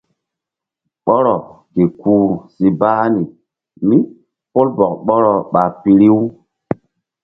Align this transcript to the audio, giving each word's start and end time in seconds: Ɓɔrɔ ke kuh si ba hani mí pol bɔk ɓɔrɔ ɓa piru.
Ɓɔrɔ 1.05 1.33
ke 1.73 1.83
kuh 1.99 2.29
si 2.53 2.65
ba 2.79 2.89
hani 2.99 3.23
mí 3.87 3.97
pol 4.53 4.67
bɔk 4.77 4.93
ɓɔrɔ 5.07 5.33
ɓa 5.53 5.61
piru. 5.81 6.19